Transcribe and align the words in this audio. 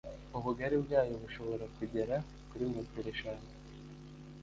ubugari 0.37 0.77
bwayo 0.83 1.13
bushobora 1.23 1.65
kugera 1.77 2.15
kuri 2.49 2.63
metero 2.73 3.09
eshanu 3.13 3.49